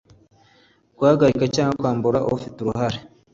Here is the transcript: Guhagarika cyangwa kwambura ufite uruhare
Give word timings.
Guhagarika 0.97 1.45
cyangwa 1.55 1.75
kwambura 1.79 2.19
ufite 2.35 2.57
uruhare 2.59 2.99